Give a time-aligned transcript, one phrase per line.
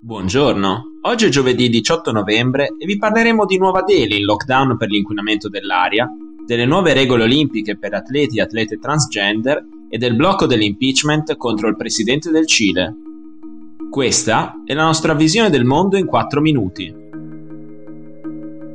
[0.00, 4.90] Buongiorno, oggi è giovedì 18 novembre e vi parleremo di Nuova Delhi in lockdown per
[4.90, 6.08] l'inquinamento dell'aria,
[6.46, 11.76] delle nuove regole olimpiche per atleti e atlete transgender e del blocco dell'impeachment contro il
[11.76, 12.94] presidente del Cile.
[13.90, 16.94] Questa è la nostra visione del mondo in 4 minuti.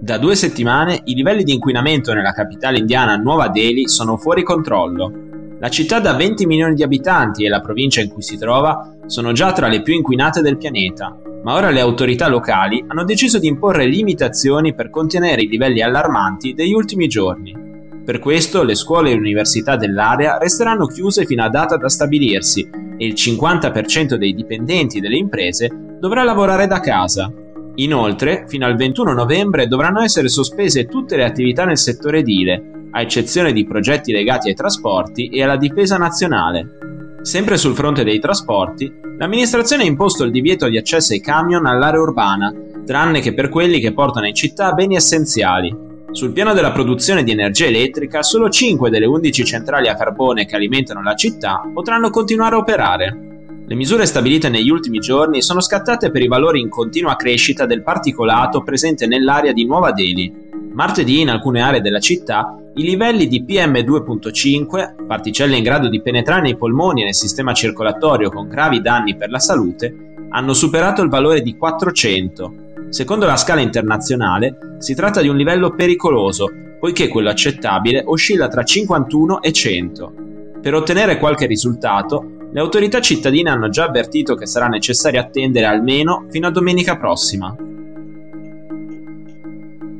[0.00, 5.23] Da due settimane i livelli di inquinamento nella capitale indiana Nuova Delhi sono fuori controllo
[5.64, 9.32] la città da 20 milioni di abitanti e la provincia in cui si trova sono
[9.32, 13.46] già tra le più inquinate del pianeta, ma ora le autorità locali hanno deciso di
[13.46, 17.56] imporre limitazioni per contenere i livelli allarmanti degli ultimi giorni.
[18.04, 22.68] Per questo le scuole e università dell'area resteranno chiuse fino a data da stabilirsi
[22.98, 27.32] e il 50% dei dipendenti delle imprese dovrà lavorare da casa.
[27.76, 33.00] Inoltre, fino al 21 novembre dovranno essere sospese tutte le attività nel settore edile, a
[33.00, 37.18] eccezione di progetti legati ai trasporti e alla difesa nazionale.
[37.22, 42.00] Sempre sul fronte dei trasporti, l'amministrazione ha imposto il divieto di accesso ai camion all'area
[42.00, 42.54] urbana,
[42.86, 45.74] tranne che per quelli che portano in città beni essenziali.
[46.12, 50.54] Sul piano della produzione di energia elettrica, solo 5 delle 11 centrali a carbone che
[50.54, 53.18] alimentano la città potranno continuare a operare.
[53.66, 57.82] Le misure stabilite negli ultimi giorni sono scattate per i valori in continua crescita del
[57.82, 60.32] particolato presente nell'area di Nuova Delhi,
[60.74, 66.42] Martedì in alcune aree della città i livelli di PM2.5, particelle in grado di penetrare
[66.42, 71.08] nei polmoni e nel sistema circolatorio con gravi danni per la salute, hanno superato il
[71.08, 72.54] valore di 400.
[72.88, 76.48] Secondo la scala internazionale si tratta di un livello pericoloso,
[76.80, 80.12] poiché quello accettabile oscilla tra 51 e 100.
[80.60, 86.26] Per ottenere qualche risultato, le autorità cittadine hanno già avvertito che sarà necessario attendere almeno
[86.28, 87.54] fino a domenica prossima.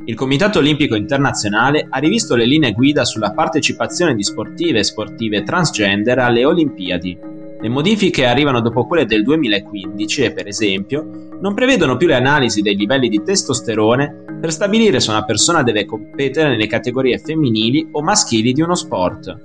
[0.07, 5.41] Il Comitato Olimpico Internazionale ha rivisto le linee guida sulla partecipazione di sportive e sportive
[5.41, 7.17] transgender alle Olimpiadi.
[7.59, 12.61] Le modifiche arrivano dopo quelle del 2015 e, per esempio, non prevedono più le analisi
[12.61, 18.03] dei livelli di testosterone per stabilire se una persona deve competere nelle categorie femminili o
[18.03, 19.35] maschili di uno sport.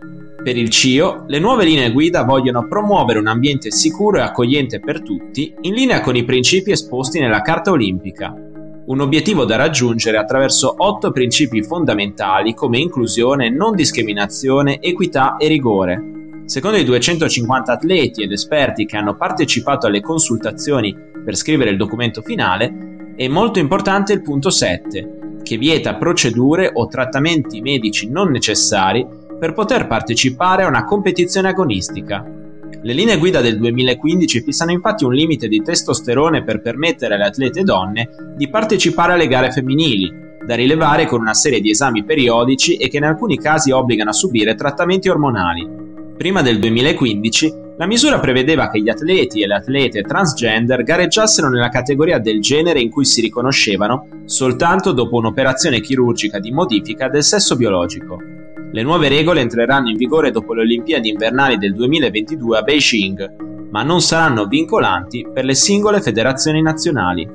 [0.42, 5.00] Per il CIO, le nuove linee guida vogliono promuovere un ambiente sicuro e accogliente per
[5.00, 8.48] tutti, in linea con i principi esposti nella Carta Olimpica
[8.90, 16.42] un obiettivo da raggiungere attraverso otto principi fondamentali come inclusione, non discriminazione, equità e rigore.
[16.46, 20.92] Secondo i 250 atleti ed esperti che hanno partecipato alle consultazioni
[21.24, 26.88] per scrivere il documento finale, è molto importante il punto 7, che vieta procedure o
[26.88, 29.06] trattamenti medici non necessari
[29.38, 32.39] per poter partecipare a una competizione agonistica.
[32.82, 37.62] Le linee guida del 2015 fissano infatti un limite di testosterone per permettere alle atlete
[37.62, 40.10] donne di partecipare alle gare femminili,
[40.46, 44.14] da rilevare con una serie di esami periodici e che in alcuni casi obbligano a
[44.14, 45.68] subire trattamenti ormonali.
[46.16, 51.70] Prima del 2015 la misura prevedeva che gli atleti e le atlete transgender gareggiassero nella
[51.70, 57.56] categoria del genere in cui si riconoscevano soltanto dopo un'operazione chirurgica di modifica del sesso
[57.56, 58.39] biologico.
[58.72, 63.82] Le nuove regole entreranno in vigore dopo le Olimpiadi invernali del 2022 a Beijing, ma
[63.82, 67.28] non saranno vincolanti per le singole federazioni nazionali.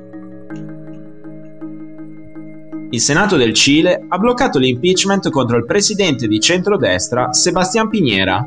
[2.88, 8.42] Il Senato del Cile ha bloccato l'impeachment contro il presidente di centrodestra Sebastián Piñera.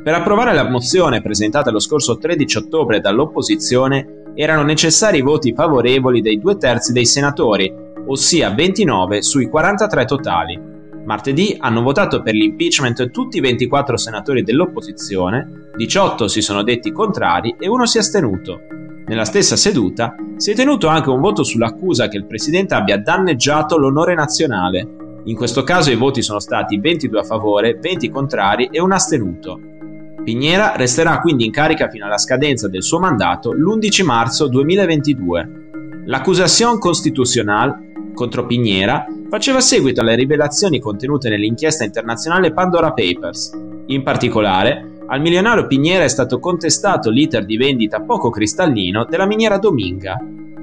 [0.00, 6.38] Per approvare la mozione presentata lo scorso 13 ottobre dall'opposizione erano necessari voti favorevoli dei
[6.38, 7.74] due terzi dei senatori,
[8.06, 10.73] ossia 29 sui 43 totali.
[11.04, 17.56] Martedì hanno votato per l'impeachment tutti i 24 senatori dell'opposizione, 18 si sono detti contrari
[17.58, 18.60] e uno si è astenuto.
[19.06, 23.76] Nella stessa seduta si è tenuto anche un voto sull'accusa che il presidente abbia danneggiato
[23.76, 25.20] l'onore nazionale.
[25.24, 29.60] In questo caso i voti sono stati 22 a favore, 20 contrari e un astenuto.
[30.24, 35.50] Piñera resterà quindi in carica fino alla scadenza del suo mandato l'11 marzo 2022.
[36.06, 43.50] L'accusation constitutionnelle contro Piñera faceva seguito alle rivelazioni contenute nell'inchiesta internazionale Pandora Papers.
[43.86, 49.58] In particolare, al milionario Piñera è stato contestato l'iter di vendita poco cristallino della miniera
[49.58, 50.16] Dominga.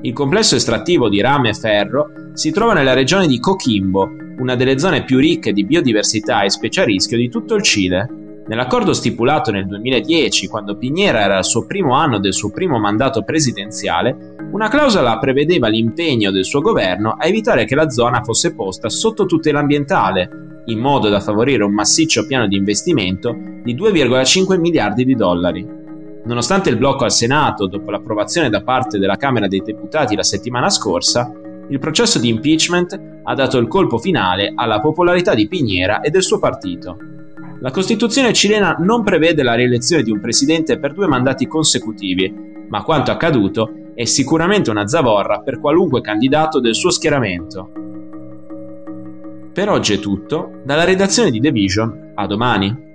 [0.04, 4.80] Il complesso estrattivo di rame e ferro si trova nella regione di Coquimbo, una delle
[4.80, 8.44] zone più ricche di biodiversità e specie a rischio di tutto il Cile.
[8.48, 13.24] Nell'accordo stipulato nel 2010, quando Piñera era al suo primo anno del suo primo mandato
[13.24, 18.90] presidenziale, una clausola prevedeva l'impegno del suo governo a evitare che la zona fosse posta
[18.90, 23.34] sotto tutela ambientale, in modo da favorire un massiccio piano di investimento
[23.64, 25.80] di 2,5 miliardi di dollari.
[26.24, 30.70] Nonostante il blocco al Senato dopo l'approvazione da parte della Camera dei Deputati la settimana
[30.70, 31.32] scorsa,
[31.70, 36.24] il processo di impeachment ha dato il colpo finale alla popolarità di Piñera e del
[36.24, 36.98] suo partito.
[37.62, 42.84] La Costituzione cilena non prevede la rielezione di un presidente per due mandati consecutivi, ma
[42.84, 47.70] quanto accaduto è sicuramente una zavorra per qualunque candidato del suo schieramento.
[49.54, 52.90] Per oggi è tutto, dalla redazione di The Vision, a domani.